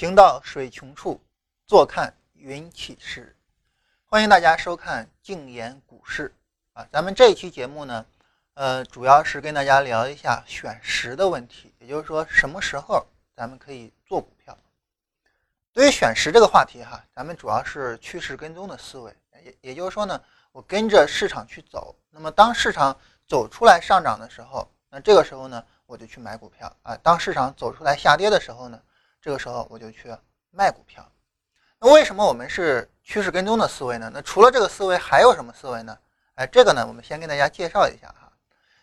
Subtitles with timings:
[0.00, 1.20] 行到水穷处，
[1.66, 3.36] 坐看云起时。
[4.06, 6.34] 欢迎大家收看静言股市
[6.72, 8.06] 啊，咱们这一期节目呢，
[8.54, 14.56] 呃，主要是跟大家聊一下选时的问题，也就是说什么时候咱们可以做股票。
[15.70, 20.18] 对于选时这个话题哈，咱们主要是趋势跟踪的思维，也也就是说呢，
[20.50, 22.98] 我跟着市场去走，那么当市场
[23.28, 28.80] 走出来上涨的时候，那这个时候呢，我就去买股票啊；当市场走出来下跌的时候呢，
[29.20, 30.14] 这个时候我就去
[30.50, 31.06] 卖股票。
[31.78, 34.10] 那为什么我们是趋势跟踪的思维呢？
[34.12, 35.96] 那除了这个思维还有什么思维呢？
[36.34, 38.32] 哎，这个呢，我们先跟大家介绍一下哈。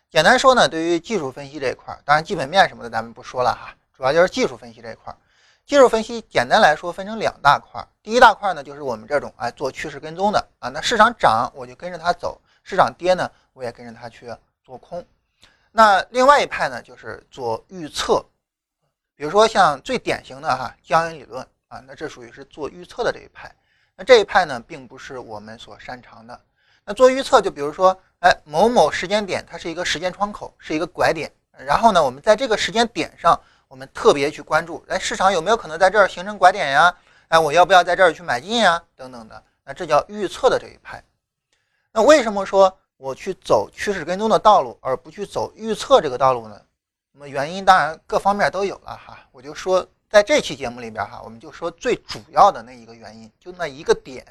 [0.09, 5.15] 简单说呢，对于技术分析这一块，当然基本面什么的咱们不说了哈，主要就是技术分析这一块。
[5.65, 15.05] 技术分析简单来说分成两大块，第一大块呢就是我们这种哎做趋势跟踪的啊，那市场涨我就跟着它走，市场跌呢我也跟着它去做空。
[15.72, 18.25] 那另外一派呢就是做预测。
[19.17, 23.51] 比如说像最典型的哈江阴理论啊，那这属于是做预测的这一派。
[23.95, 26.39] 那这一派呢，并不是我们所擅长的。
[26.85, 31.31] 那做预测，就比如说，哎，某某时间点它是一个时间窗口，是一个拐点，
[31.65, 36.95] 然后呢，我们在这个时间点上，我们特别去关注，哎，市场有没有可能在这儿形成拐点呀？
[37.29, 38.79] 哎，我要不要在这儿去买进呀？
[38.95, 41.03] 等等的，那这叫预测的这一派。
[41.91, 46.61] 那为什么说我去走趋势跟踪的道路，而不去走预测这个道路呢？
[47.19, 54.23] 那么原因当然各方面都有了哈，我就说在这期节目里边哈，我们就说最主要的那一个原因，就那一个点，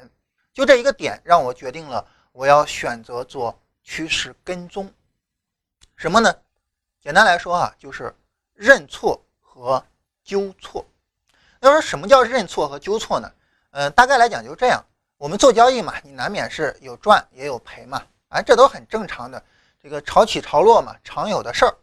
[0.53, 4.89] 就这一个点让我决定了我要选择做趋势跟踪。
[5.97, 6.33] 什么呢？
[7.01, 8.15] 简单来说啊，就是
[8.53, 9.83] 认错和
[10.23, 10.85] 纠错。
[11.59, 13.29] 要说什么叫认错和纠错呢？
[13.71, 14.81] 嗯，大概来讲就这样，
[15.17, 19.43] 我们做交易嘛，你难免是有赚也有赔嘛，啊，这都很正常的，
[19.83, 21.75] 这个潮起潮落嘛，常有的事儿。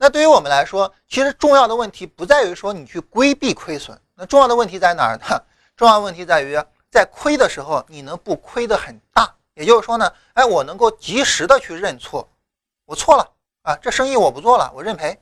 [0.00, 5.42] 那对于我们来说，其实重要的问题不在于说你去规避亏损，那重要的问题在哪儿呢？
[5.76, 6.56] 重要问题在于
[6.88, 9.34] 在亏的时候，你能不亏得很大？
[9.54, 12.28] 也就是说呢，哎，我能够及时的去认错，
[12.84, 13.28] 我错了
[13.62, 15.20] 啊，这生意我不做了，我认赔。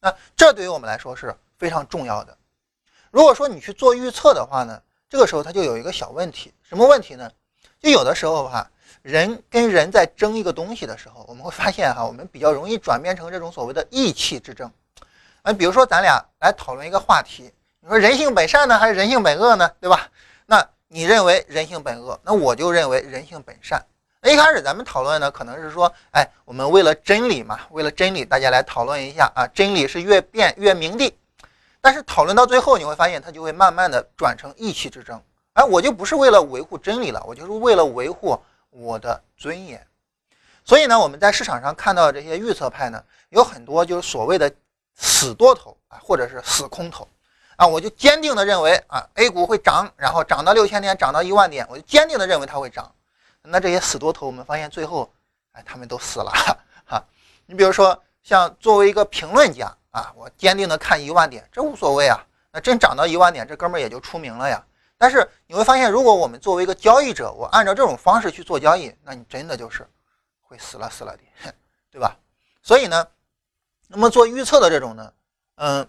[0.00, 2.34] 那这对于我们来说是非常重要的。
[3.10, 7.30] 如果说你去做预测的话呢，这个时候它就有一个小问题，什么问题呢？
[7.78, 8.70] 就有的时候哈。
[9.02, 14.70] 人跟人在争一个东西的时候，我们会发现哈，我们比较容易转变成这种所谓的意气之争。
[15.42, 19.70] 啊，比如说咱俩来讨论一个话题，你说人性本善呢，还是人性本恶呢？
[19.78, 20.08] 对吧？
[20.46, 23.84] 那你认为人性本恶，那我就认为人性本善。
[24.22, 31.14] 那一开始咱们讨论呢，可能是说，哎，我们为了真理嘛，为了真理，大家来讨论一下啊，真理是越辩越明的。
[31.82, 35.20] 但是讨论到最后，你会发现它就会慢慢的转成意气之争。
[35.52, 38.40] 哎，我就不是为了维护真理了，我就是为了维护。
[38.76, 39.86] 我的尊严，
[40.64, 44.52] 所以呢，我们在市场上看到这些预测派呢，有很多就是所谓的
[44.96, 47.06] 死多头啊，或者是死空头
[47.56, 52.92] 啊，我就坚定的认为啊，A 股会涨，然后涨到六千点，涨到一万点，我就坚定的认为它会涨。
[53.42, 55.12] 那这些死多头，我们发现最后，
[55.52, 56.32] 哎，他们都死了
[56.84, 57.04] 哈。
[57.46, 62.18] 你比如说，像作为一个评论家啊，我坚定的看一万点，这无所谓啊。
[62.50, 64.64] 那真涨到一万点，这哥们儿也就出名了呀。
[65.04, 69.86] 但是你会发现，如果我们作为一个交易者，我按照这种方式去做交易，那你真的就是
[70.40, 71.22] 会死了死了的，
[71.92, 72.16] 对吧？
[72.62, 73.06] 所以呢，
[73.86, 75.12] 那么做预测的这种呢，
[75.56, 75.86] 嗯，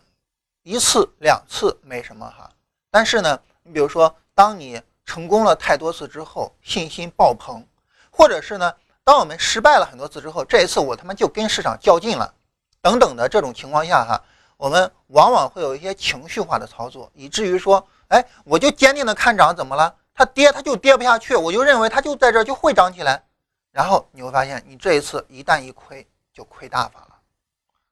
[0.63, 2.51] 一次两次没什么哈。
[2.91, 7.65] 但是呢，你比如说，当你成功了太多次之后，信心爆棚，
[8.11, 8.69] 或者是呢，
[9.05, 12.33] 当我们失败了很多次之后，这一次我他妈就跟市场较劲了，
[12.81, 14.21] 等等的这种情况下哈，
[14.57, 17.87] 我们往往会有一些情绪化的操作，以至于说。
[18.09, 19.95] 哎，我就坚定的看涨，怎么了？
[20.13, 23.23] 它跌，它就跌不下去，我就认为它就在这儿就会涨起来。
[23.71, 27.09] 然后你会发现，你这一次一旦一亏，就亏大发了。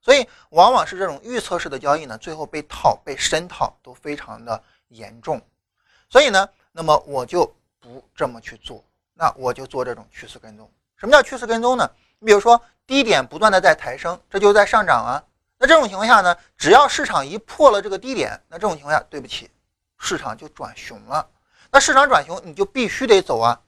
[0.02, 5.42] 所以，往往是这种预测式的交易呢，最后被套、被深套都非常的严重。
[6.10, 7.46] 所以呢，那么我就
[7.80, 10.70] 不这么去做，那我就做这种趋势跟踪。
[10.96, 11.90] 什么叫趋势跟踪呢？
[12.20, 15.24] 你比如说，低点不断的在抬升，这就在上涨啊。
[15.58, 19.50] 那这种情况下呢，只要市场一破了这个低点，那这种情况下，对不起。
[20.04, 21.26] 市场就转熊了，
[21.72, 23.62] 那市场转熊你就必须得走啊。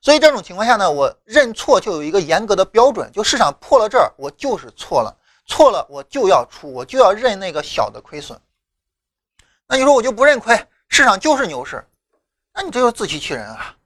[0.00, 5.16] 所以这种情况下呢，我认错就有一个严格的标准，就市场破了这儿，我就是错了，
[5.46, 8.38] 错了我就要出，我就要认那个小的亏损。
[9.68, 11.86] 那你说我就不认亏，市场就是牛市，
[12.52, 13.76] 那你这就自欺欺人啊，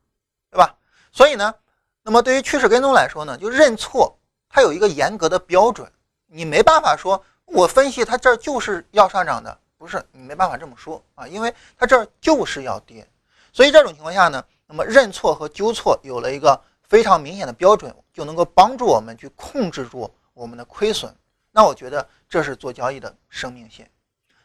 [0.50, 0.74] 对吧？
[1.12, 1.54] 所以呢，
[2.02, 4.18] 那么对于趋势跟踪来说呢，就认错
[4.48, 5.92] 它有一个严格的标准，
[6.28, 9.58] 你没办法说我分析它这儿就是要上涨的。
[9.86, 13.06] 不是你没办法这么说啊，因为它这儿就是要跌，
[13.52, 21.14] 所以这种情况下呢，那么认错和纠错有了一个非常明显的标准，就能够帮助我们去控制住我们的亏损。
[21.52, 23.88] 那我觉得这是做交易的生命线。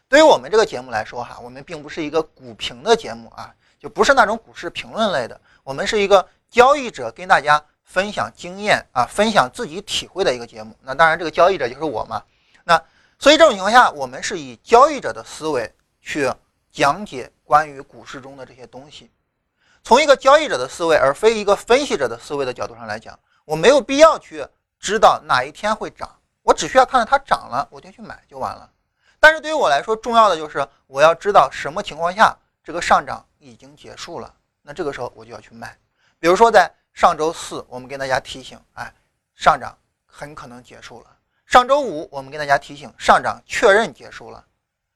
[0.08, 10.76] 对于我们这个节目来说哈，我们并不是一个股评的节目啊，就不是那种股市评论类的，我们是一个交易者跟大家分享经验啊，分享自己体会的一个节目。
[10.82, 12.22] 那当然，这个交易者就是我嘛。
[12.64, 12.80] 那
[13.22, 16.28] 所以这种情况下，我们是以交易者的思维去
[16.72, 19.12] 讲解关于股市中的这些东西。
[19.84, 24.44] 从一个交易者的思维，而非一个分析者的思维的角度上来讲，我没有必要去
[24.80, 28.68] 知道哪一天会涨，我只需要看到它涨了，我就去买就完了。
[29.20, 35.78] 但是对于我来说，重要的就是我要知道什么情况下这个上涨已经结束了，那这个时候我就要去卖。
[36.18, 38.92] 比如说在上周四，我们跟大家提醒，哎，
[39.36, 41.06] 上涨很可能结束了；
[41.52, 44.42] 上周五，我们跟大家提醒，上涨确认结束了。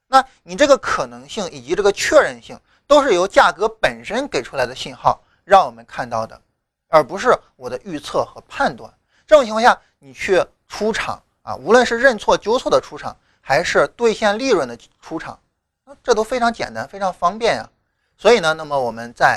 [0.06, 2.58] 那你这个可能性以及这个确认性。
[2.88, 6.40] 都是由价格本身给出来的信号让我们看到的，
[6.86, 8.88] 而不是我的预测和判断。
[9.26, 15.36] 这种情况下，你去出场啊，无论是认错纠错的出场，还是兑现利润的出场，
[15.84, 17.68] 那这都非常简单，非常方便呀。
[18.16, 19.36] 所以呢，那么我们在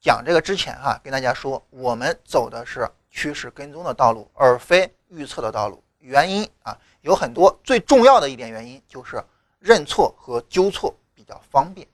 [0.00, 5.84] 讲这个之前哈，跟大家说，我们走的是趋势跟踪的道路，而非预测的道路。
[6.06, 9.22] 原因啊有很多，最重要的一点原因就是
[9.58, 11.86] 认错和纠错比较方便。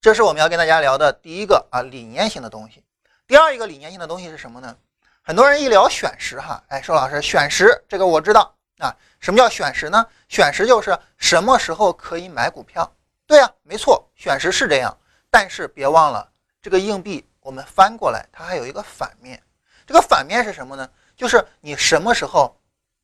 [0.00, 2.82] 这是我们要跟大家聊的第一个啊理念性的东西。
[3.26, 4.74] 第二一个理念性的东西是什么呢？
[5.20, 8.96] 很多人一聊选时哈，哎，说老师选时这个我知道啊。
[9.20, 10.06] 什么叫选时呢？
[10.28, 12.90] 选时就是什么时候可以买股票。
[13.26, 14.96] 对呀，没错，选时是这样。
[15.30, 19.40] 但是别忘了，这个硬币我们翻过来，它还有一个反面。
[19.86, 20.88] 这个反面是什么呢？
[21.14, 22.58] 就是你什么时候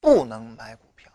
[0.07, 1.11] 不能买股票？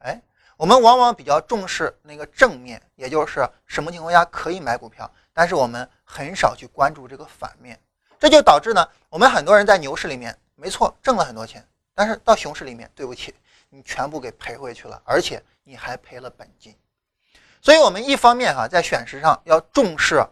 [0.00, 0.20] 哎。
[0.58, 7.80] 我们往往比较重视那个正面，也就是什么情况下可以买股票，但是我们很少去关注这个反面，
[8.18, 13.34] 这就导致呢，我们很多人在牛市里面，没错，挣了很多钱，但是到熊市里面，对不起，
[13.70, 16.76] 你全部给赔回去了，而且你还赔了本金。
[17.62, 20.22] 所以，我们一方面哈，在选时上要重视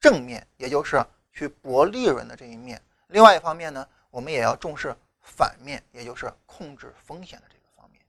[0.00, 1.00] 正面，也就是
[1.32, 2.76] 去博利润的这一面；
[3.06, 4.96] 另外一方面呢，我们也要重视
[5.36, 8.00] 反面，也就是控制风险的这个方面。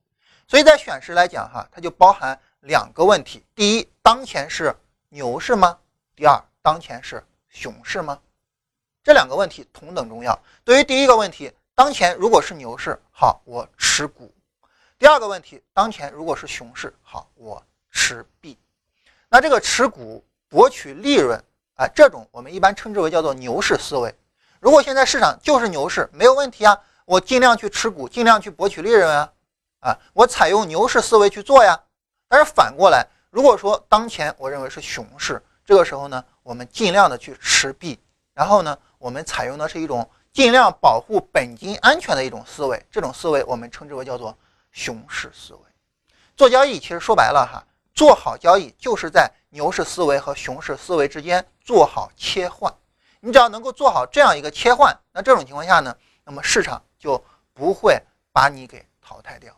[0.47, 4.75] 所以在选时来讲，哈，它就包含两个问题：第一，当前是
[5.09, 5.77] 牛市吗？
[6.15, 8.19] 第二，当前是熊市吗？
[9.03, 10.37] 这两个问题同等重要。
[10.63, 14.25] 对于第一个问题，当前如果是牛市，好，我持股；
[14.97, 18.57] 第二个问题，当前如果是熊市，好，我持币。
[19.29, 21.41] 那这个持股博取利润
[21.75, 24.13] 啊，这种我们一般称之为叫做牛市思维。
[24.59, 26.77] 如果现在市场就是牛市，没有问题啊，
[27.09, 29.33] 我尽量去持股，尽量去博取利润啊。
[29.79, 31.75] 啊，我采用牛市思维去做呀，
[32.27, 37.99] 但是反过来，如果说当前我认为是熊市，这个时候呢，我们尽量的去持币，
[38.35, 44.37] 然后呢，我们采用的是一种尽量保护本金安全的一种思维，这种思维我们称之为叫做
[44.71, 45.59] 熊市思维。
[46.37, 47.65] 做交易其实说白了哈，
[47.95, 52.71] 做好交易就是在牛市思维和熊市思维之间做好切换，
[53.19, 57.23] 你只要能够做好这样一个切换，那这种情况下呢，那么市场就
[57.53, 57.99] 不会
[58.31, 59.55] 把你给淘汰掉。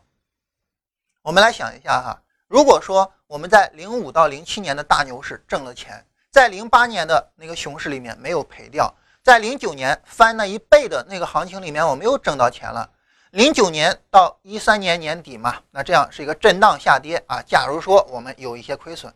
[1.20, 12.88] 我们来想一下哈，如果说我们在零五到零七年的大牛市挣了钱，在零八年的那个熊市里面没有赔掉，在零九年翻那一倍的那个行情里面，我们又挣到钱了。
[13.30, 17.40] 零九年到一三年年底嘛，那这样是一个震荡下跌啊。
[17.42, 19.12] 假如说我们有一些亏损，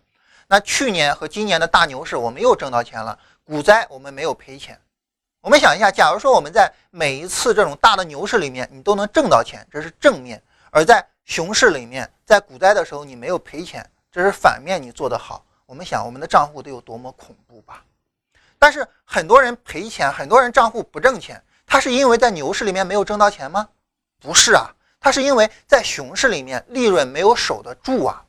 [0.46, 4.80] 那去年和今年的大牛市我们又挣到钱了，股灾我们没有赔钱。
[5.46, 10.36] 我们想一下，假如说我们在每一次这种大的牛市里面，你都能挣到钱，这是正面；
[10.72, 15.46] 而在熊市里面，在股灾的时候你没有赔钱，这是反面，你做得好。
[15.64, 17.84] 我们想，我们的账户得有多么恐怖吧？
[18.58, 23.68] 但是很多人赔钱，很多人账户不挣钱，他是因为在牛市里面没有挣到钱吗？
[24.20, 28.24] 不是啊，他是因为在熊市里面利润没有守得住啊。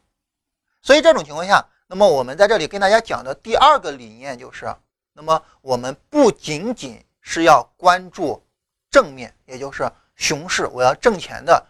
[0.84, 4.72] 所以这种情况下，那么我们在这里跟大家讲的第二个理念就是，
[5.14, 8.42] 那么我们不仅仅是要关注
[8.90, 11.68] 正面，也就是熊市我要挣钱的，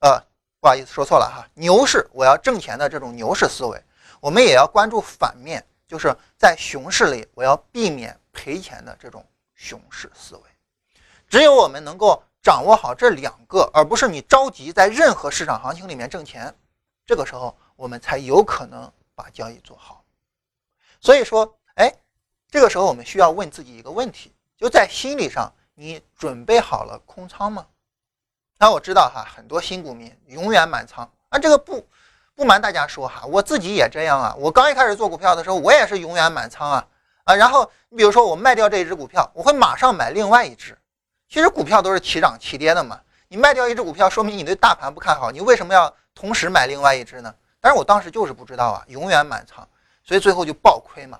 [0.00, 0.22] 呃。
[0.62, 1.48] 不好意思，说错了哈。
[1.54, 3.82] 牛市我要挣钱的这种牛市思维，
[4.20, 10.42] 我们也要关注反面，就是在熊市里我要避免赔钱的这种熊市思维。
[11.30, 16.54] 只有我们能够掌握好这两个，而不是你着急在任何市场行情里面挣钱，
[17.06, 20.04] 这个时候我们才有可能把交易做好。
[21.00, 21.90] 所以说，哎，
[22.50, 27.66] 这个时候我们需要问自己一个问题：就在心理上，你准备好了空仓吗？
[28.58, 31.82] 那我知道哈，很多新股民永远满仓啊，这个不
[32.34, 34.34] 不瞒大家说哈，我自己也这样啊。
[34.38, 36.86] 我刚一开始做股票的时候，我也是永远满仓啊
[37.24, 37.34] 啊。
[37.34, 40.76] 然后你比如说我卖掉这一只股票，我会马上买另外一只。
[41.26, 47.34] 其实股票都是齐涨齐跌的嘛，你卖掉一只股票，说明你对大盘不看好，你为什么要同时买另外一只呢？
[47.62, 49.66] 但是我当时就是不知道啊，永远满仓，
[50.04, 51.18] 所以最后就爆亏嘛。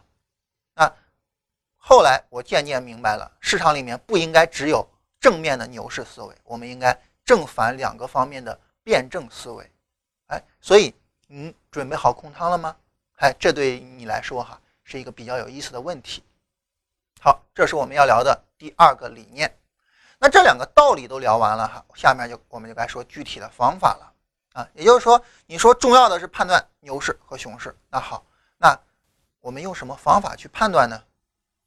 [0.74, 0.92] 啊
[1.82, 4.86] 后来我渐渐明白了，市场里面不应该只有
[5.18, 9.68] 正面的牛市思维，我们应该正反两个方面的辩证思维。
[10.26, 10.94] 哎，所以
[11.26, 12.76] 你准备好空仓了吗？
[13.16, 16.22] 哎，这对你来说哈是一个比较有意思的问题。
[17.20, 19.52] 好，这是我们要聊的第二个理念。
[20.18, 24.12] 那这两个道理都聊完了哈，下面就我们就该说具体的方法了
[24.52, 24.68] 啊。
[24.74, 28.24] 也就是说，你说重要的是判断牛市和熊市，那好，
[28.58, 28.78] 那
[29.40, 31.02] 我们用什么方法去判断呢？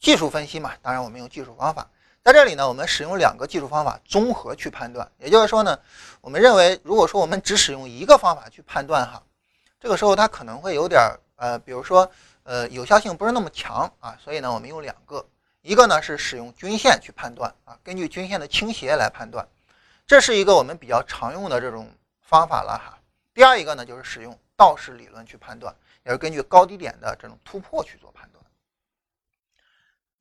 [0.04, 1.90] 技术分析嘛，当然我们用技术方法。
[2.22, 5.10] 在这里呢，我们使用两个技术方法综合去判断。
[5.18, 5.80] 也就是说呢，
[6.20, 9.24] 我们认为如果说我们只使用一个方法去判断哈，
[9.80, 11.02] 这个时候它可能会有点
[11.38, 12.12] 呃，比如说
[12.44, 15.26] 呃有效性不是那么强啊，所以呢，我们用两个。
[15.62, 19.48] 一个呢是使用均线去判断啊，根据均线的倾斜来判断，
[20.06, 23.00] 这是一个我们比较常用的这种方法了哈。
[23.34, 25.74] 第二一个呢就是使用道氏理论去判断，
[26.06, 28.33] 也是根据高低点的这种突破去做判断。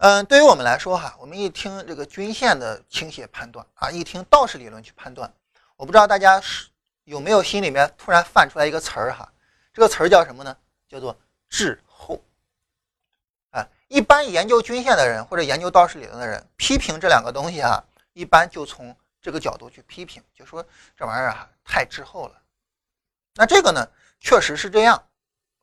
[0.03, 5.33] 嗯，对于我们来说哈，我们一听这个均线的倾斜判断啊，一听道氏理论去判断，
[5.77, 6.67] 我不知道大家是
[7.05, 9.33] 有没有心里面突然泛出来一个词儿哈，
[9.73, 10.57] 这个词儿叫什么呢？
[10.89, 11.17] 叫做
[11.49, 12.21] 滞后。
[13.53, 17.81] 啊一般研究均线的人或者研究道氏理论的人批评这两个东西啊，
[18.13, 20.67] 一般就从这个角度去批评，就说
[20.97, 22.43] 这玩意儿啊太滞后了。
[23.37, 25.01] 那这个呢，确实是这样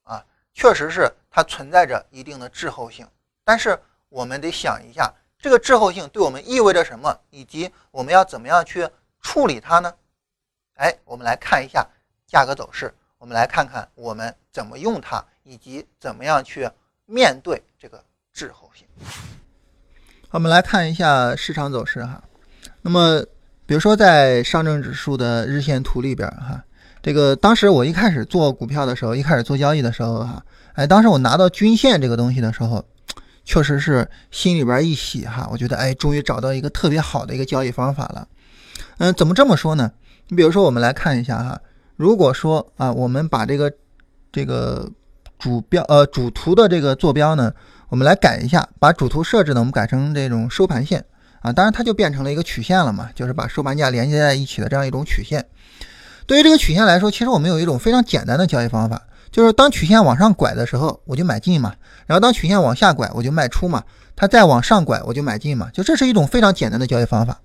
[0.04, 3.06] 啊，确实是它存在着一定的滞后性。
[3.44, 3.78] 但是
[4.10, 8.88] 我们得想一下，这个滞后性对我们意味着什么，以及我们要怎么样去
[9.22, 9.94] 处理它呢？
[10.76, 11.88] 哎，我们来看一下
[12.28, 16.70] 价格走势，我们来看看我们怎么用它，以及怎么样去
[17.06, 18.04] 面对这个。
[18.32, 18.88] 滞后性。
[20.30, 22.24] 我们来看一下市场走势哈。
[22.82, 23.22] 那么，
[23.66, 26.64] 比如说在上证指数的日线图里边哈，
[27.02, 30.42] 这个当时我一开始做股票的时候，一开始做交易的时候哈，
[30.74, 32.86] 哎，当时我拿到均线这个东西的时候，
[33.50, 38.28] 确实是心里边一喜哈，我觉得哎，终于找到一个特别好的一个交易方法了。
[39.00, 39.92] 嗯，怎么这么说呢？
[40.28, 41.60] 你比如说，我们来看一下哈，
[41.96, 43.74] 如果说啊，我们把这个
[44.32, 44.88] 这个
[45.40, 47.52] 主标呃主图的这个坐标呢。
[47.90, 51.04] 我们来改一下，把主图设置呢，我们改成这种收盘线
[51.42, 55.44] 啊，当然它就变成了一个曲线了嘛，就是把收盘价连接在一起的这样一种曲线。
[56.28, 61.72] 对于这个曲线来说，其实我们有一种非常简单的交易方法，就是当曲线往上拐的时候，我就买进嘛；
[62.06, 63.82] 然后当曲线往下拐，我就卖出嘛；
[64.16, 65.70] 它再往上拐，我就买进嘛。
[65.74, 67.40] 就这是一种非常简单的交易方法。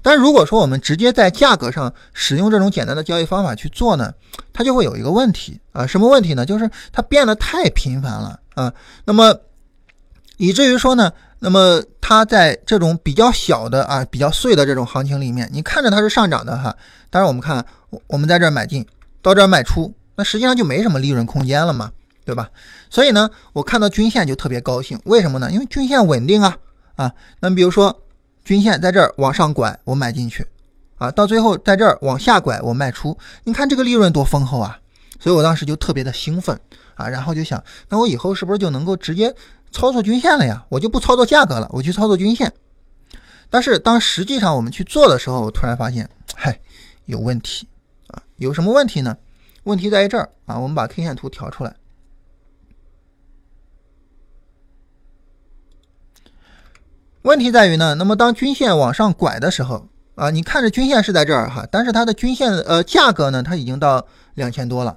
[0.00, 4.12] 但如果说我们直接在价格上使用这种简单的交易方法去做呢，
[4.52, 6.46] 它就会有一个问题啊，什么问题呢？
[6.46, 8.72] 就是它变得太频繁了啊。
[9.04, 9.34] 那么
[10.36, 16.74] 以至于说呢，那么它在这种比较小的啊、比较碎的这种行情里面，你看着它是上涨的哈，
[17.10, 17.64] 当然我们看
[18.06, 18.86] 我们在这儿买进，
[19.20, 21.92] 到这儿卖出，那实际上就没什么利润空间了嘛，
[22.24, 22.50] 对吧？
[22.90, 25.48] 所以呢，我看到均线就特别高兴，为什么呢？
[25.52, 26.58] 因为均线稳定啊
[26.96, 27.12] 啊。
[27.38, 28.02] 那比如说
[28.44, 30.44] 均线在这儿往上拐，我买进去
[30.96, 34.80] 啊，到最后在这儿往下拐，我卖出，你看这个利润多丰厚啊！
[35.20, 36.58] 所以我当时就特别的兴奋
[36.96, 39.32] 啊，然后就想，那我以后是不是就能够直接。
[39.70, 42.50] 操作均线了呀，我就不操作价格了，我去操作均线。
[43.50, 46.58] 但是当实际上我们去做的时候，我突然发现，嗨，
[47.04, 47.68] 有问题
[48.06, 48.22] 啊！
[48.36, 49.14] 有什么问题呢？
[49.68, 51.76] 问题在于这儿啊，我们把 K 线图调出来。
[57.20, 64.96] 问题在于呢，那么当均线往上拐的时候啊，你看着均线是在这儿哈，但是它的均线呃价格呢，它已经到两千多了。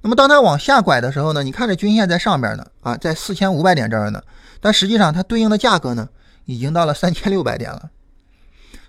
[0.00, 4.22] 那么当它往下拐的时候呢，你看这均线在上边呢，啊，在四千五百点这儿呢，
[4.60, 6.08] 但实际上它对应的价格呢，
[6.44, 7.90] 已经到了三千六百点了。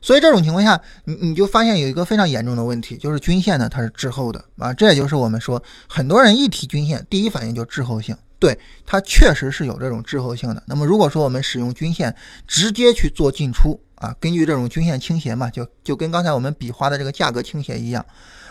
[0.01, 10.63] 所以这种情况下，你你就发现有一个非常严重的问题，就是均线呢它是滞后的啊，这也就是我们说很多人一提均线，第一反应就滞后性，对，它确实是有这种滞后性的。
[10.65, 12.15] 那么如果说我们使用均线
[12.47, 18.05] 直接去做进出啊，根据这种均线倾斜嘛，就就跟刚才我们比划的这个价格倾斜一样。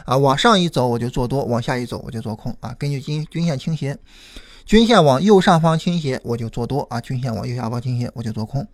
[0.05, 2.75] 啊，往上一走我就做多，往下一走我就做空啊。
[2.79, 3.95] 根据均均线倾斜，
[4.65, 8.67] 均线往右上方倾斜我就做多啊，均线往右下方倾斜我就做空。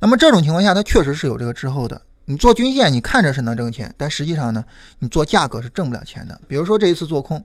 [0.00, 2.00] 那么这种情况下，它确实是有这个滞后的。
[2.24, 4.64] 你做均线，你看着是能挣钱，但实际上呢，
[4.98, 6.40] 你做价格是挣不了钱的。
[6.48, 7.44] 比如说这一次做空，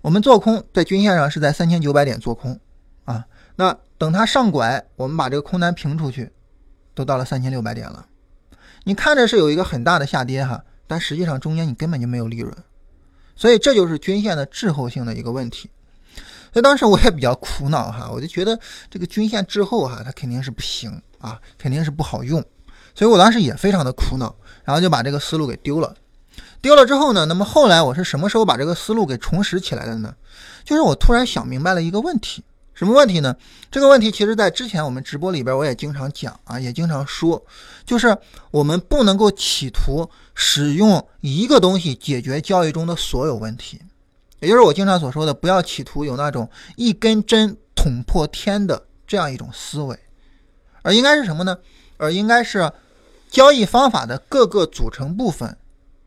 [0.00, 2.58] 我们做空在均线上是在三千九百点做空
[3.04, 6.30] 啊，那等它上拐，我们把这个空单平出去，
[6.94, 8.06] 都到了三千六百点了。
[8.84, 10.64] 你看着是有一个很大的下跌哈。
[10.88, 12.54] 但实际上中间你根本就没有利润，
[13.34, 15.70] 所以这就是均线的滞后性的一个问题。
[16.52, 18.58] 所以当时我也比较苦恼哈，我就觉得
[18.90, 22.44] 这个均线滞后哈，它肯定是不行啊，肯定是不好用。
[22.94, 25.94] 所以我当时也非常的苦恼，然后就把这个思路给丢了。
[26.60, 30.14] 丢了之后呢，那么后来我是什么时候把这个思路给重拾起来的呢？
[30.62, 32.44] 就是我突然想明白了一个问题，
[32.74, 33.34] 什么问题呢？
[33.70, 37.42] 这个问题其实在之前我们直播里边我也经常讲啊，也经常说，
[37.84, 38.16] 就是
[38.50, 43.80] 我们不能够企图使用一个东西解决交易中的所有问题，
[44.42, 49.98] 也就是我经常所说的，不要企图有那种一根针捅破天的这样一种思维，
[50.82, 51.56] 而应该是什么呢？
[51.96, 52.70] 而应该是
[53.30, 55.56] 交易方法的各个组成部分。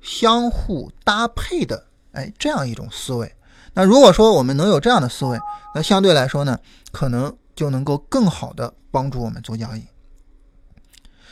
[0.01, 3.35] 相互搭配的，哎，这样一种思维。
[3.73, 5.39] 那如果说我们能有这样的思维，
[5.73, 6.59] 那相对来说呢，
[6.91, 9.83] 可能就能够更好的帮助我们做交易。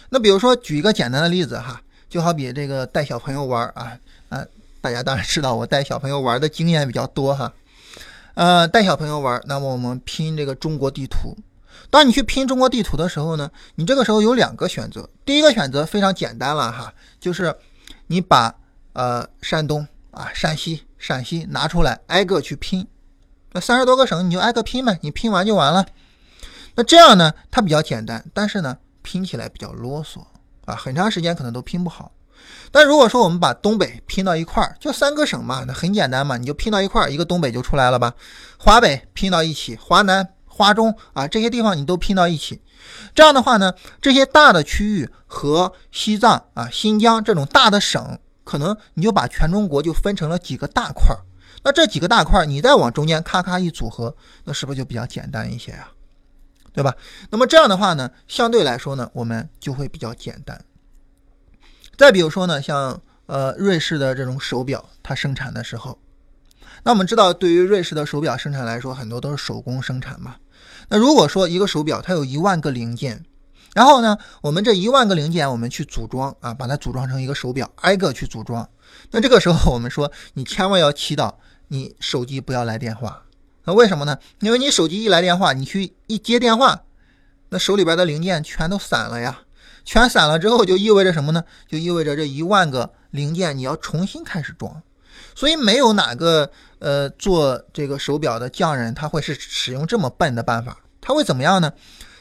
[0.10, 3.96] 那比如说举一个简单的例子哈，就好比这个带小朋友玩啊
[4.30, 4.44] 啊，
[4.84, 7.54] 大家当然知道我带小朋友玩的经验比较多哈。
[8.34, 11.34] 呃，带小朋友玩，那么我们拼这个中国地图。
[11.90, 15.10] 当你去拼中国地图的时候呢，你这个时候有两个选择。
[15.24, 17.56] 第一个选择非常简单了哈，就是
[18.08, 18.54] 你把
[18.92, 22.86] 呃，山东啊，山西，陕西拿出来挨个去拼，
[23.54, 25.86] 那三十多个省你就挨个拼呗，你拼完就完了。
[26.76, 30.20] 那这样呢，它比较简单，但是呢，拼起来比较啰嗦
[30.66, 32.12] 啊，很长时间可能都拼不好。
[32.72, 38.14] 但如果说我们把东北拼到一块儿，就三个省嘛，那很简单嘛，你就拼到一块儿，一个东北就出来了吧。
[38.58, 42.62] 华北拼到一起，华南、华中啊这些地方你都拼到一起，
[43.14, 48.20] 这样的话呢，这些大的区域和西藏啊、新疆这种大的省。
[48.46, 51.24] 可能你就把全中国就分成了几个大块儿，
[51.64, 55.88] 那这几个大块儿你再往中间咔咔一组合，那是不是就比较简单一些呀？
[56.74, 56.94] 对吧？
[57.30, 60.62] 那么这样的话呢，相对来说呢，我们就会比较简单。
[61.98, 66.00] 再比如说呢，像呃瑞士的这种手表，它生产的时候，
[66.84, 70.36] 那我们知道，对于瑞士的手表生产来说，很多都是手工生产嘛。
[70.90, 73.24] 那如果说一个手表它有一万个零件，
[73.74, 78.68] 然后呢，我们这一万个零件，我们去组装啊，把它组装成一个手表，挨个去组装。
[79.12, 81.36] 那这个时候，我们说，你千万要祈祷
[81.70, 83.24] 你手机不要来电话。
[83.66, 84.18] 那为什么呢？
[84.42, 86.84] 因为你手机一来电话，你去一接电话，
[87.50, 89.43] 那手里边的零件全都散了呀。
[89.86, 91.44] 全散了之后，就意味着什么呢？
[91.68, 94.82] 就意味着这一万个零件你要重新开始装。
[95.36, 100.80] 所以没有哪个呃做这个手表的匠人他会是使用这么笨的办法。
[101.02, 101.74] 他会怎么样呢？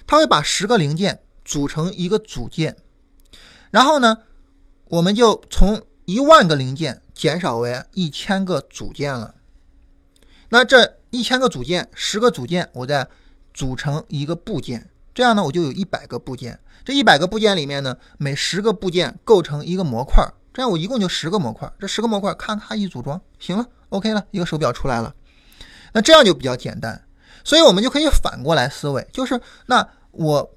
[0.07, 1.21] 他会把十个零件。
[1.45, 2.77] 组成一个组件，
[3.73, 4.19] 然后呢，
[4.85, 9.35] 我们就从一万个零件减少为一千个组件了。
[10.51, 13.09] 那这一千个组件，十个组件，我再
[13.53, 16.61] 组成一个部件，这样呢，我就有一百个部件。
[16.85, 21.73] 这一百个部件里面呢，每十个部件构成一个模块，这样我一共就十个模块。
[21.79, 25.15] 这十个模块咔咔一组装，行了，OK 了，一个手表出来了。
[25.93, 27.03] 那这样就比较简单，
[27.45, 30.57] 所以我们就可以反过来思维，就是那我。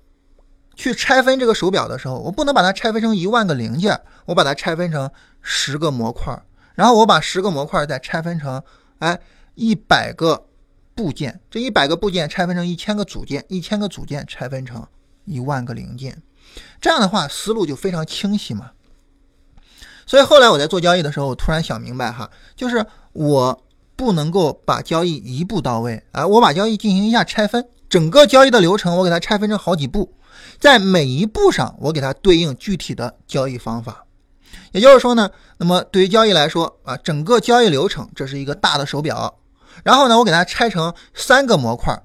[0.77, 5.09] 去拆分这个手表的时候，我不能把它拆分成一万个零件，我把它拆分成
[5.41, 6.37] 十个模块，
[6.73, 8.61] 然后我把十个模块再拆分成，
[8.99, 9.17] 哎，
[9.53, 10.47] 一百个
[10.93, 14.85] 部件，这一百个部件拆分成一千个组件，一千个组件拆分成
[15.25, 16.21] 一万个零件，
[16.79, 18.71] 这样的话思路就非常清晰嘛。
[20.05, 23.63] 所以后来我在做交易的时候，我突然想明白哈，就是我
[23.95, 30.13] 不能够把交易一步到位，啊，我把交易进行一下拆分，整个交易的流程我给它拆分成好几步。
[30.59, 34.05] 在每一步上，我给它对应具体的交易方法。
[34.71, 39.39] 也就是说呢，那么对于交易来说啊，整个交易流程这是一个大的手表，
[39.83, 42.03] 然后呢，我给它拆成三个模块，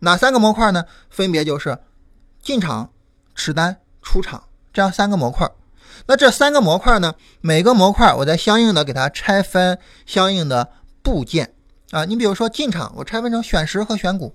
[0.00, 0.84] 哪三个模块呢？
[1.08, 1.76] 分别就是
[2.42, 2.90] 进场、
[3.34, 5.50] 持单、出场这样三个模块。
[6.06, 10.70] 那这三个模块呢，每个模块我再相应的给它拆分相应的
[11.02, 11.54] 部件
[11.90, 12.04] 啊。
[12.04, 14.34] 你比如说进场，我拆分成选时和选股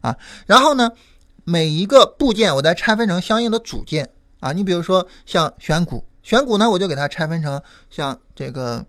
[0.00, 0.90] 啊，然后呢？
[1.44, 4.10] 每一个部件，我再拆分成相应的组件
[4.40, 4.52] 啊。
[4.52, 8.84] 你比如说像选股，选股呢，我就给它拆分成像这个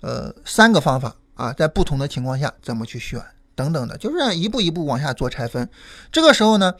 [0.00, 3.22] 呃三个方法啊，在不同的情况下怎么去选
[3.54, 5.70] 等等的，就是这样一步一步往下做拆分。
[6.10, 6.74] 这个时候呢，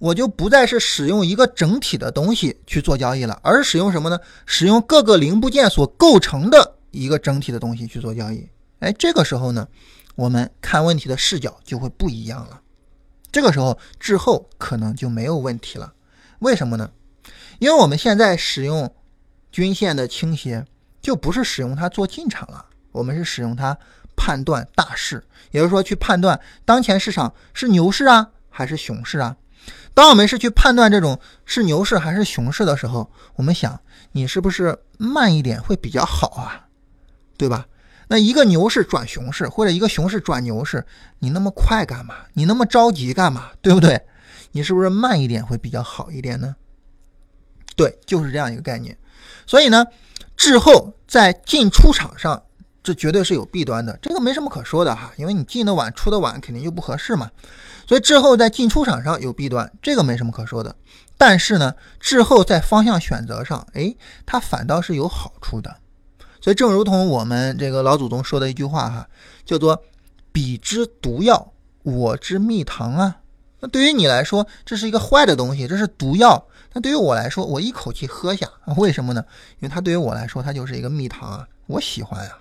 [0.00, 4.18] 我就不再是使用一个整体的东西去做交易了，而是使用什么呢？
[4.46, 8.48] 使用各个零部件所构成的一个整体的东西去做交易。
[8.78, 9.68] 哎，这个时候呢，
[10.14, 12.62] 我们看问题的视角就会不一样了。
[13.30, 15.92] 这个时候滞后可能就没有问题了，
[16.38, 16.90] 为什么呢？
[17.58, 18.90] 因为我们现在使用
[19.52, 20.64] 均线的倾斜，
[21.02, 23.76] 就不是使用它做进场了，我们是使用它
[24.16, 29.36] 判断大势，也就是说去判断当前市场是牛市啊还是熊市啊。
[29.94, 33.80] 当我们是去判断这种是牛市还是熊市的时候，我们想
[34.12, 36.66] 你是不是慢一点会比较好啊，
[37.36, 37.66] 对吧？
[38.08, 40.84] 那一个牛市转熊市，或者一个熊市转牛市，
[41.20, 42.14] 你那么快干嘛？
[42.34, 43.50] 你那么着急干嘛？
[43.62, 44.00] 对不对？
[44.52, 46.56] 你是不是慢一点会比较好一点呢？
[47.76, 48.98] 对，就是这样一个概念。
[49.46, 49.86] 所以呢，
[50.36, 52.42] 滞后在进出场上，
[52.82, 57.30] 这绝对是有弊端的，这个没什么可说的哈，因为你进的晚出的晚肯定就不合适嘛，
[57.86, 60.74] 所以滞后在进出场上有弊端，这个没什么可说的。
[61.18, 65.76] 但是呢，滞后在方向选择上，哎，它反倒是有好处的。
[66.40, 69.06] 所以正如同我们这个老祖宗说的一句话哈，
[69.44, 69.84] 叫做
[70.32, 73.18] “彼之毒药，我之蜜糖”啊。
[73.60, 76.46] 那对于你来说，这是一个坏的东西，这是毒药。
[76.72, 79.22] 那对于我来说，我一口气喝下，为什么呢？
[79.58, 82.38] 因为它对于我来说，它就是一个蜜糖啊，我喜欢呀。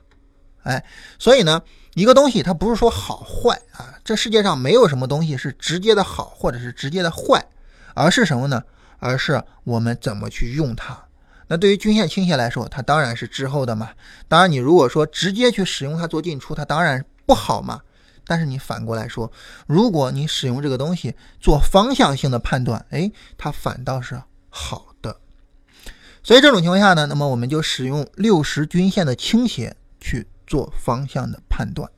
[0.70, 0.86] 哎，
[1.18, 1.64] 所以呢，
[1.96, 7.48] 一个东西它不是说好坏啊，这世界上没有什么东西是直接的好或者是直接的坏，
[7.96, 8.64] 而是什么呢？
[9.00, 11.06] 而是我们怎么去用它。
[11.48, 13.90] 那对于均线倾斜来说，它当然是滞后的嘛。
[14.28, 17.82] 当然，你如果说直接去使用它做进出，它当然不好嘛。
[18.28, 19.32] 但是你反过来说，
[19.66, 25.18] 如果你使用这个东西做方向性的判断，哎，它反倒是好的。
[26.22, 31.90] 所以这种情况下呢，那么我们就使用六十均线的倾斜去做方向的判断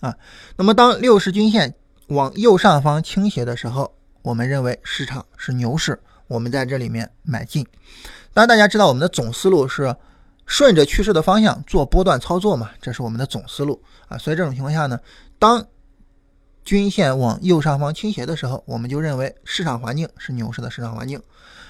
[0.00, 0.12] 啊。
[0.56, 1.72] 那么当六十均线
[2.08, 7.64] 往右上方倾斜的时候，我们认为市场是牛市，我们在这里面买进。
[8.34, 9.94] 当然，大家知道我们的总思路是。
[10.44, 14.18] 顺着趋势的方向做波段操作嘛，这是我们的总思路啊。
[14.18, 14.98] 所以这种情况下呢，
[15.38, 15.64] 当
[16.64, 21.22] 均线往右上方倾斜的时候，我们就认为市场环境是牛市的市场环境。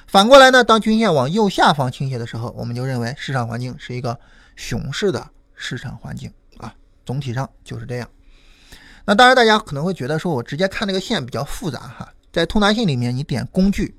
[0.07, 4.19] 反过来呢，当均线往右下方倾斜的时候，我们就认为市场环境是一个
[4.57, 5.29] 熊市的
[5.63, 6.75] 市场环境啊。
[7.07, 8.11] 总体上就是这样。
[9.07, 13.97] 那当然，大家可能会觉得说我直接看这个线比较复杂哈，在通达信里面，你点工具，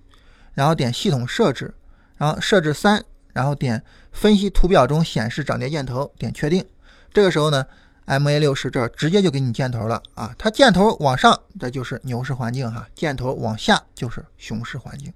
[0.54, 1.73] 然后点系统设置，
[2.17, 3.04] 然后设置三。
[3.34, 6.63] 然后点分析图表中显示涨跌箭头，点确定。
[7.12, 7.65] 这个时候呢
[8.06, 10.36] ，MA 六十这直接就给你箭头了啊！
[10.38, 15.12] 它箭头往上，这就是牛市环境哈；箭头往下就是熊市环境。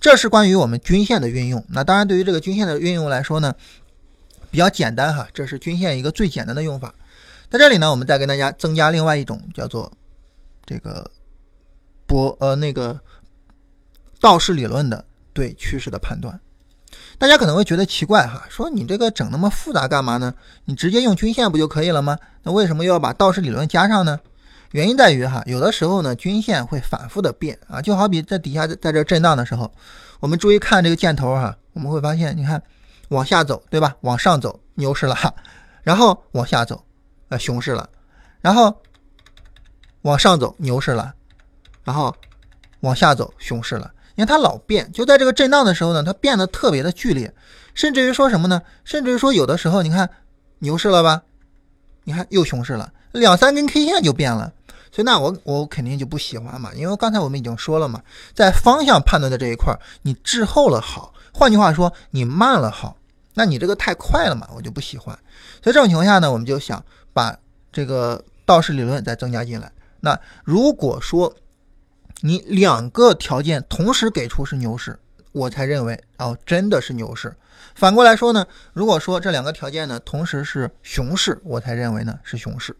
[0.00, 1.64] 这是关于我们均线的运用。
[1.68, 3.54] 那当然，对于这个均线的运用来说呢，
[4.56, 5.28] 比较简单哈。
[5.34, 6.94] 这是均线一个最简单的用法。
[7.50, 9.92] 在这里呢，我们再跟大家增加另外一种叫做
[10.64, 11.10] 这个
[12.06, 12.98] 波呃那个
[14.18, 16.40] 道氏理论的对趋势的判断。
[17.18, 20.32] 大家可能会觉得奇怪哈，说你这个整那么复杂干嘛呢？
[20.64, 22.18] 你直接用均线不就可以了吗？
[22.42, 24.18] 那为什么又要把道氏理论加上呢？
[24.70, 29.70] 原因在于哈，有的时候呢，均线会反复的变啊，就好比在底下在这震荡的时候，
[30.18, 32.62] 我们注意看这个箭头哈，我们会发现，你看
[33.08, 33.96] 往下走对吧？
[34.00, 35.16] 往上走牛市了，
[35.82, 36.84] 然后往下走
[37.28, 37.88] 呃熊市了，
[38.40, 38.74] 然后
[40.02, 41.14] 往上走牛市了，
[41.84, 42.14] 然后
[42.80, 43.92] 往下走熊市了。
[44.16, 47.32] 因为它老变，就在这个震荡的时候呢，它变得特别的剧烈，
[47.74, 48.62] 甚至于说什么呢？
[48.82, 50.08] 甚至于说有的时候，你看
[50.60, 51.22] 牛市了吧？
[52.04, 54.52] 你看又熊市了，两三根 K 线就变了。
[54.90, 58.00] 所以那我我肯定就不喜欢嘛，因为刚才我们已经说了嘛，
[58.32, 62.95] 在方向判断的这一块，你滞后了好，换句话说你慢了好，
[63.38, 65.14] 那你这个太快了嘛，我就不喜欢。
[65.62, 67.36] 所以这种情况下呢，我们就想把
[67.70, 69.70] 这个道氏理论再增加进来。
[70.00, 71.34] 那如果说，
[72.22, 74.98] 你两个条件同时给出是牛市，
[75.32, 77.36] 我才认为哦，真的是牛市。
[77.74, 82.74] 反过来说呢，如果说这两个条件呢同时是熊市，我才认为呢是熊市。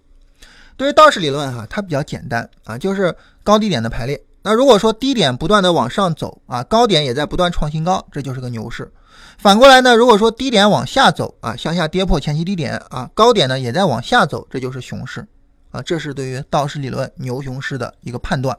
[0.78, 4.18] 对于道氏理论哈，它比较简单啊，就是高低点的排列。
[4.42, 8.90] 那如果说低点不断的往上走啊，高点也在不断创新高，这就是个牛市。
[9.38, 15.26] 反过来呢，如果说低点往下走啊，向下跌破前期低点啊，高点呢也在往下走，这就是熊市
[15.70, 15.82] 啊。
[15.82, 18.58] 这是对于道氏理论牛熊市的一个判断。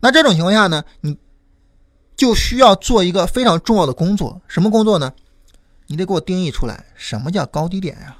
[0.00, 1.16] 那这种情况下呢，你
[2.16, 5.12] 就需要做一个非常重要的工作，什么工作呢？
[5.86, 8.16] 你得给我定义出来什么叫高低点呀？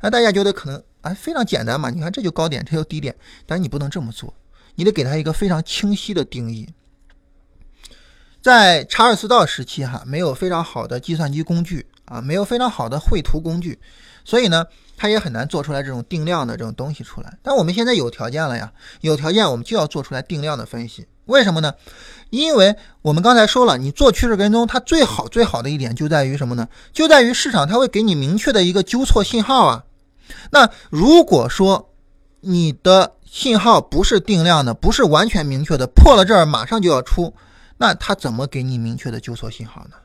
[0.00, 1.90] 啊，大家觉得可能啊非常简单嘛？
[1.90, 4.32] 你看这就高点，这就低点，但是你不能这么做，
[4.76, 6.68] 你得给它一个非常清晰的定义。
[8.42, 13.78] 在查尔斯道时期哈，没有非常好的计算机工具啊，没有非常好的绘图工具，
[14.24, 14.66] 所以呢。
[15.00, 21.06] 它也很难做出来这种定量的这种东西出来，但我们现在有条件了呀，有条件我们就要做出来定量的分析。
[21.26, 21.72] 为什么呢？
[22.30, 26.66] 因为我们刚才说了，你做趋势跟踪，它最好最好的一点就在于什么呢？
[26.92, 29.84] 就在于市场它会给你明确的一个纠错信号啊。
[30.50, 31.90] 那如果说
[32.40, 37.32] 你的信号不是定量的，不是完全明确的，破了这儿马上就要出，
[37.78, 39.96] 那它怎么给你明确的纠错信号呢？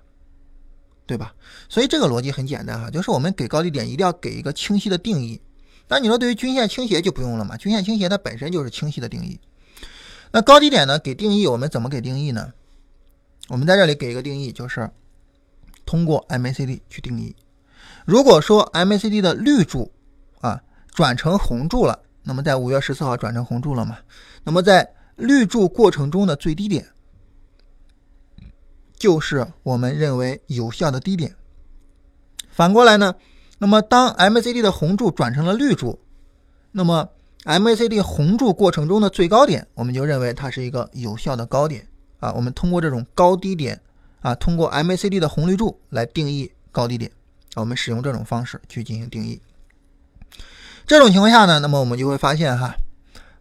[1.06, 1.34] 对吧？
[1.68, 5.42] 所以这个逻辑很简单哈，就是我们给高低点一定要给一个清晰的定义。
[5.90, 7.58] 那你说对于均线倾斜就不用了嘛？
[7.58, 9.38] 均线倾斜它本身就是清晰的定义。
[10.32, 10.98] 那高低点呢？
[10.98, 12.54] 给定义我们怎么给定义呢？
[13.50, 14.90] 我们在这里给一个定义，就是
[15.86, 17.36] 通过 MACD 去定义。
[18.06, 19.92] 如果说 MACD 的绿柱
[20.40, 20.62] 啊
[20.94, 23.98] 转成红柱了，那么在五月十四号转成红柱了嘛？
[24.46, 26.88] 那么在绿柱过程中的最低点。
[29.04, 31.36] 就是我们认为有效的低点，
[32.50, 33.16] 反过来呢，
[33.58, 36.00] 那么当 MACD 的红柱转成了绿柱，
[36.72, 37.10] 那么
[37.44, 41.86] MACD 红柱过程中的最高点，我们就认为它是一个有效的高点
[42.22, 42.32] 啊。
[42.32, 43.82] 我们通过这种高低点
[44.22, 47.12] 啊，通过 MACD 的红绿柱来定义高低点，
[47.56, 49.42] 我们使用这种方式去进行定义。
[50.88, 52.74] 这种情况下呢，那么我们就会发现哈，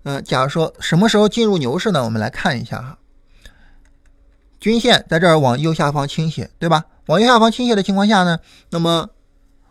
[0.03, 2.03] 嗯，假如说什么时候进入牛市呢？
[2.03, 2.99] 我们来看一下哈，
[4.63, 6.85] 均线在这儿往右下方倾斜，对吧？
[7.07, 8.39] 往右下方倾斜的情况下呢，
[8.71, 9.11] 那么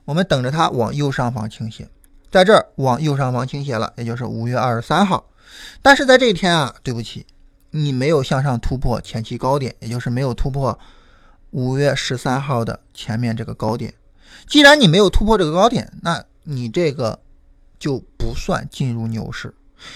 [0.03, 1.87] 我们等着它往右上方倾斜，
[2.29, 5.25] 在这儿往右上方倾斜了，也就是五月二十三号。
[5.81, 7.25] 但是在这一天啊，对不起，
[7.69, 10.77] 你没有向上突破前期高点，也就是没有突破
[11.51, 13.93] 五月十三号的前面这个高点。
[14.45, 17.19] 既然你没有突破这个高点，那你这个。
[17.81, 19.51] 就不算进入牛市，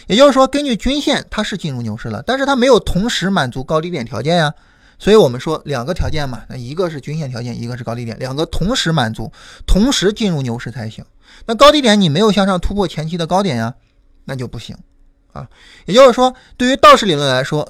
[0.07, 4.51] 也就是说，根据均线，它是进入牛市了，但是它没有同时满足高低点条件呀。
[4.97, 9.31] 所以我们说两个条件嘛，那一个是均线条件，一个是高低点，两个同时满足，
[9.65, 11.05] 同时进入牛市才行。
[11.45, 13.75] 那高低点你没有向上突破前期的高点呀，
[14.25, 14.77] 那就不行
[15.33, 15.47] 啊。
[15.85, 17.67] 也就是说，对于道氏理论来说，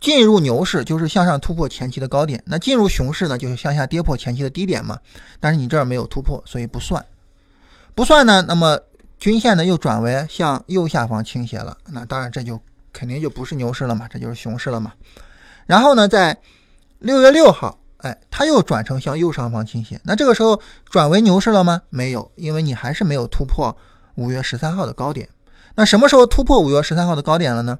[0.00, 4.98] 进入牛市就是向上突破前期的高点，那进入熊市呢，就是向下跌破前期的低点嘛。
[5.40, 7.04] 但是你这儿没有突破，所以不算，
[7.94, 8.44] 不算呢。
[8.46, 8.78] 那么。
[9.20, 12.60] 均线呢又转为向右下方倾斜了，那当然这就
[12.92, 14.92] 肯定就不是牛市了嘛，这就是熊市了嘛。
[15.66, 16.38] 然后呢，在
[16.98, 21.82] 六月六号，哎，它又转成向右上方倾斜，那这个时候转为牛市了吗？
[21.90, 23.76] 没有，因为你还是没有突破
[24.16, 25.28] 五月十三号的高点。
[25.76, 27.78] 那什么时候突破五月十三号的高点了呢？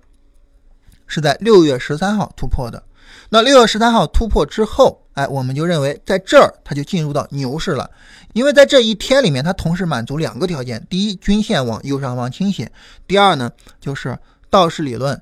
[1.07, 2.83] 是在六月十三号突破的。
[3.31, 7.91] 那六月十三号突破之后，哎，我们就认为在这儿它就进入到牛市了，
[8.35, 12.67] 因为在这一天里面，它同时满足两个条件：第一，均线往右上方倾斜；
[13.07, 13.51] 第二呢，
[13.81, 14.17] 就是
[14.49, 15.21] 道氏理论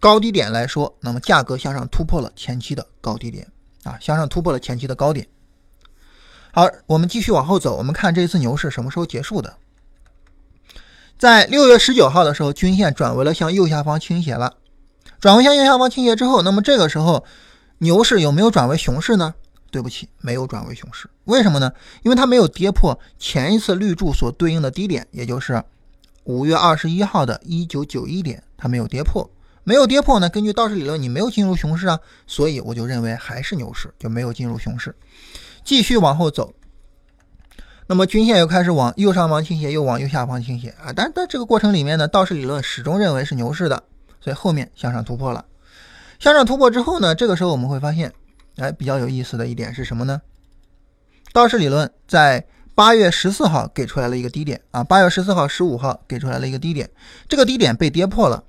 [0.00, 3.46] 高低点来说，那么价格向上突破了前期的高低点
[3.84, 5.26] 啊，向上突破了前期的高点。
[6.52, 9.56] 好，我们继续往后走，我们看这次牛市什么时候结束的？
[11.18, 14.54] 在六月十九号的时候，均线转为了向右下方倾斜了。
[15.18, 17.24] 转为向右下方倾斜之后，那么这个时候
[17.78, 19.34] 牛市有没有转为熊市呢？
[19.70, 21.08] 对不起，没有转为熊市。
[21.24, 21.72] 为什么呢？
[22.02, 25.62] 因为它没有跌破前一次绿柱所对应的低点，也就是
[26.24, 29.28] 五月二十一号的一九九一点，它没有跌破。
[29.68, 30.28] 没有跌破呢？
[30.28, 34.94] 根据道氏理论，你没有进入熊市啊，所以我就认为还是牛市，就没有进入熊市。
[35.64, 36.54] 继续往后走，
[37.88, 40.92] 那么均线又开始往右上方倾斜，又往右下方倾斜啊。
[40.94, 43.82] 但在这个过程里面呢，道氏理论始终认为是牛市的。
[44.20, 45.44] 所以后面向上突破了，
[46.20, 48.12] 向上突破之后呢，这个时候我们会发现，
[48.58, 50.22] 哎，比较有意思的一点是什么呢？
[51.32, 56.88] 道氏理论在八月十四号给出来了一个低点啊，八月十四号、十五号给出来了一个低点，
[57.28, 58.44] 这个低点被跌破了。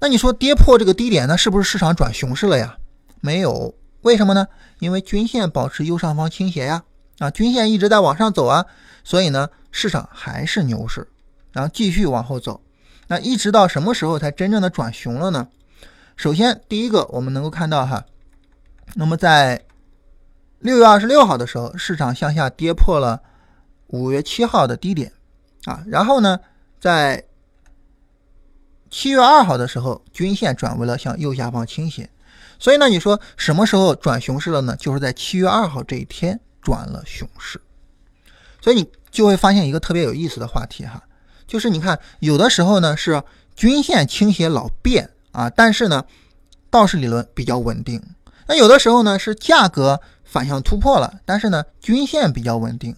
[0.00, 2.76] 那你说跌破这个低点，那是不是市场转熊市了呀？
[3.20, 4.46] 没有，为什么呢？
[4.80, 6.82] 因为均线保持右上方倾斜呀，
[7.18, 8.66] 啊，均线一直在往上走啊，
[9.04, 11.06] 所以呢，市场还是牛市，
[11.52, 12.60] 然后继续往后走。
[13.06, 15.46] 那一直到什么时候才真正的转熊了呢？
[16.16, 18.04] 首先，第一个我们能够看到哈，
[18.94, 19.62] 那么在
[20.58, 23.20] 六月二十六号的时候，市场向下跌破了
[23.88, 25.12] 五月七号的低点
[25.64, 26.38] 啊，然后呢，
[26.80, 27.22] 在
[28.92, 32.10] 七月二号的时候，均线转为了向右下方倾斜，
[32.58, 34.76] 所以呢，你说什么时候转熊市了呢？
[34.76, 37.58] 就是在七月二号这一天转了熊市，
[38.60, 41.02] 所以你就会发现一个特别有意思的话题哈。
[41.46, 43.22] 就是你看，有的时候呢是
[43.56, 46.04] 均线倾斜老变啊，但是呢，
[46.68, 48.00] 道氏理论比较稳定。
[48.46, 52.94] 那有的时候呢是价格反向突破了，但是呢均线比较稳定。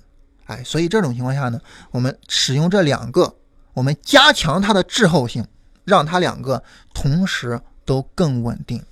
[0.46, 1.60] 哎，所以这种情况下呢，
[1.92, 3.36] 我们使用这两个，
[3.74, 5.46] 我们加强它的滞后性，
[5.84, 8.82] 让它两个同时都更稳定。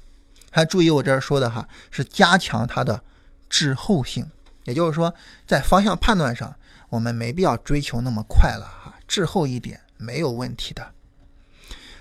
[0.50, 3.02] 还注意我这儿说的哈，是加强它的
[3.48, 4.30] 滞后性，
[4.64, 5.14] 也就是说
[5.46, 6.54] 在方向判断上，
[6.90, 8.94] 我们没必要追求那么快了哈。
[9.08, 10.86] 滞后一点没有问题的。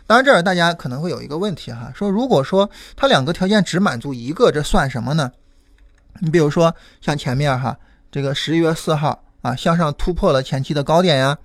[0.06, 5.32] 当然，这儿大家可能会有一个问题哈，说如果说它两个条件只满足一个，这算什么呢？
[6.20, 7.78] 你比如说像前面哈，
[8.12, 11.38] 这个十一月四号啊，向上突破了前期的高点呀，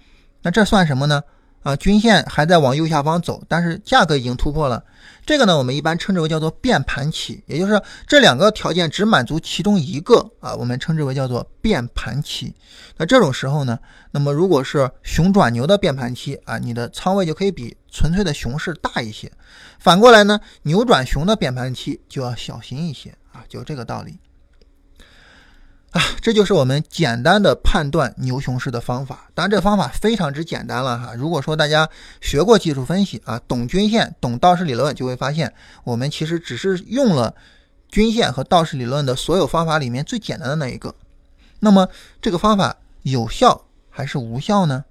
[0.42, 1.22] 那这算什么呢？
[1.66, 4.84] 啊，均线还在往右下方走，但是价格已经突破了。
[5.26, 12.54] 这个呢，我们一般称之为叫做变盘期，也就是这两个条件只满足其中一个啊，我们称之为叫做变盘期。
[12.96, 13.76] 那这种时候呢，
[14.12, 19.32] 那么如果是熊转牛的变盘期啊，你的仓位就可以比纯粹的熊市大一些。
[19.80, 24.16] 反过来呢，牛转熊的变盘期就要小心一些啊，就这个道理。
[25.96, 29.30] 啊，这就是我们简单的判断牛熊市的方法。
[29.34, 31.14] 当然，这方法非常之简单了哈。
[31.14, 31.88] 如果说大家
[32.20, 35.54] 学过技术分析啊，懂均线、懂道氏理论，就会发现
[35.84, 37.34] 我们其实只是用了
[37.88, 40.94] 均线和道氏理论的所有方法里面最简单的那一个。
[41.60, 41.88] 那么
[42.20, 44.84] 这个方法有效还是无效呢？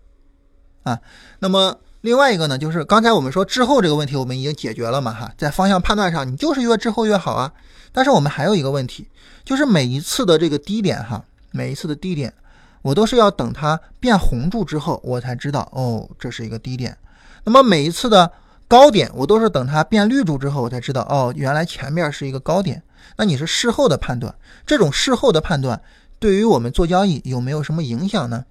[0.81, 0.99] 啊，
[1.37, 7.53] 那么另外一个呢，就是刚才我们说滞后这个问题，我们已经解决了嘛哈，在方向判断上，你就是越滞后越好啊。
[7.91, 9.07] 但是我们还有一个问题，
[9.45, 12.33] 就是每一次的这个低点哈，每一次的低点，
[12.81, 16.97] 我都是要等它变红柱之后，我才知道哦，这是一个低点。
[17.43, 18.31] 那么每一次的
[18.67, 22.81] 高点，我都是等它变绿柱之后，我才知道哦，原来前面是一个高点。
[23.17, 24.33] 那你是事后的判断，
[24.65, 25.79] 这种事后的判断
[26.17, 28.43] 对于我们做交易有没有什么影响呢？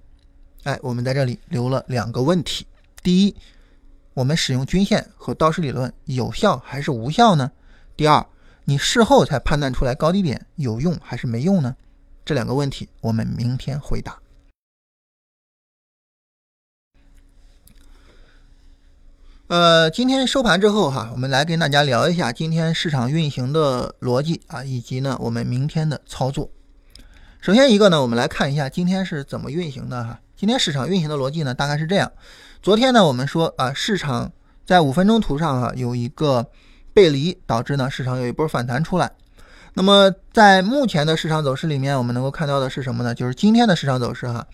[0.63, 2.65] 哎，我们在这里留了两个问题：
[3.03, 3.35] 第一，
[4.13, 7.51] 我们使用均线和道氏理论有效还是无效呢？
[7.97, 8.25] 第二。
[8.67, 11.75] 你事后才判断出来高低点有用还是没用呢？
[12.25, 14.17] 这两个问题我们明天回答。
[19.47, 26.49] 呃，今天收盘之后哈，我们来跟大家聊一下今天市场运行的逻辑啊，以及呢我们明天的操作。
[27.39, 30.19] 首先一个呢，我们来看一下今天是怎么运行的哈。
[30.35, 32.11] 今天市场运行的逻辑呢，大概是这样。
[32.63, 34.31] 昨天呢，我们说啊，市场
[34.65, 36.49] 在五分钟图上啊有一个。
[36.95, 39.11] 背离导致呢市场有一波反弹出来，
[39.73, 43.13] 那么在目前的市场走势里面，我们能够看到的是什么呢？
[43.13, 44.47] 就是今天的市场走势哈，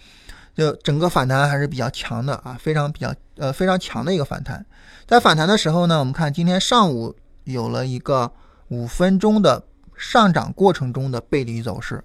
[0.55, 4.65] 就整个反弹还是比较强的啊，非常比较呃非常强的一个反弹。
[5.05, 8.31] 在反弹的时候呢，我们看今天上午有了一个
[8.69, 9.61] 五分钟的
[9.95, 12.03] 上涨过程中的背离走势。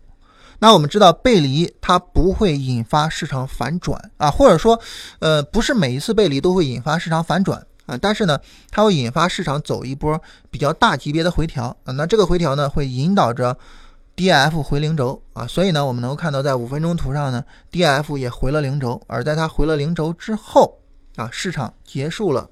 [0.59, 4.79] 那我们知道背离它不会引发市场反转啊，或者说
[5.21, 7.67] 呃不是每一次背离都会引发市场反转。
[7.87, 8.39] 啊，但是呢，
[8.71, 10.21] 它会引发市场走一波
[10.51, 11.77] 比较大级别的回调。
[11.85, 13.57] 啊，那这个回调呢，会引导着
[14.15, 20.79] D F 回零轴啊，所以呢，我们能够看到在五分钟图上呢，D F 也回了零轴，而在它回了零轴之后
[21.17, 22.49] 啊，市场结束了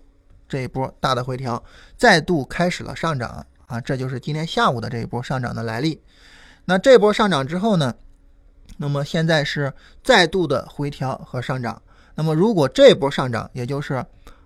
[0.49, 1.63] 这一波大的回调，
[1.97, 6.01] 再度开始了上涨啊，这就是今天下午的这一波上涨的来历。
[6.67, 7.95] 那这波上涨之后呢，
[8.77, 11.81] 那么现在是再度的回调和上涨，
[12.15, 14.05] 那么如果这波上涨，也就是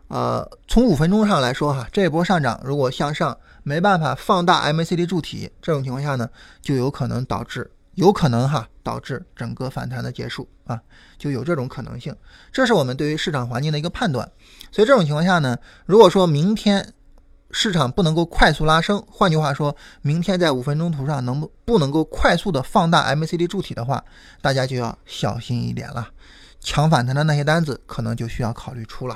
[0.08, 6.28] 呃，从五分钟上来说哈，这一波上涨如果向上没办法放大 MACD 柱体，这种情况下呢，
[6.62, 10.80] 就有可能导致，有可能哈导致整个反弹的结束啊，
[11.18, 12.16] 就有这种可能性。
[12.50, 14.26] 这是我们对于市场环境的一个判断。
[14.72, 16.94] 所以这种情况下呢，如果说明天
[17.50, 24.02] 市场不能够快速拉升，换句话说，明天在五分钟图上能不不能够快速的放大 MACD 柱体的话，
[24.40, 26.08] 大家就要小心一点了，
[26.60, 29.14] 抢反弹的那些单子可能就需要考虑出了。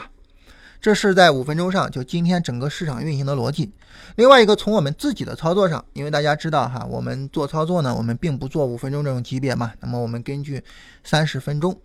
[0.83, 3.71] 这是在五分钟上，就今天整个市场运行的逻辑。
[4.17, 9.73] 另外一个，从我们自己的操作上，因为大家知道哈，我们做操作呢，我们并不做五分钟这种级别嘛。
[9.79, 10.61] 那么我们根据
[11.05, 11.81] 三十分钟，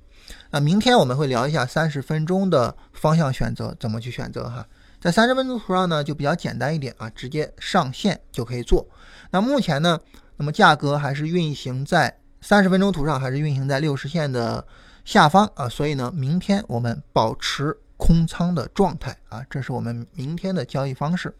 [0.50, 4.66] 那明天我们会聊一下三十分钟的方向选择怎么去选择哈。
[5.00, 8.84] 在三十分钟图上呢，就比较简单一点啊，直接上线就可以做。
[9.30, 10.00] 那目前呢，
[10.38, 14.66] 那么价格还是运行在三十分钟图上，还是运行在六十线的
[15.06, 15.70] 下方啊。
[15.70, 17.78] 所以呢，明天我们保持。
[17.98, 21.36] 空仓的状态啊，这是我们明天的交易方式。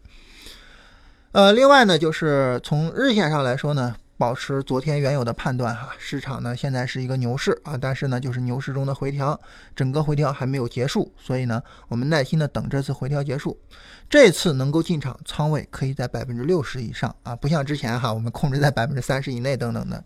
[1.32, 9.38] 呃，另外呢，就是从日线上来说呢，保持昨天原有的判断哈，市场呢现在是一个牛市啊，但是呢就是牛市中的回调，
[9.76, 13.60] 整个回调还没有结束，所以呢我们耐心的等这次回调结束，
[14.08, 20.02] 这次能够进场仓位可以在百分之六十以上啊，不像之前哈，我们控制在百分之三十以内等等的。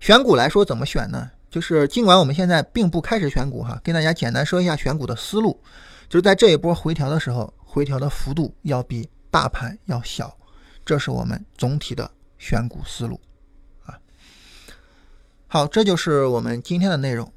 [0.00, 1.30] 选股来说怎么选呢？
[1.52, 5.60] 就是尽管我们现在并不开始选股哈，跟大家简单说一下选股的思路，
[6.08, 10.34] 就是在这一波回调的时候，回调的幅度要比大盘要小，
[10.82, 13.20] 这是我们总体的选股思路
[13.84, 13.98] 啊。
[15.46, 17.30] 好，这就是我们今天的内容。